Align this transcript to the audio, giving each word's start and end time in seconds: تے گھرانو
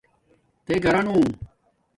تے 0.65 0.73
گھرانو 0.83 1.15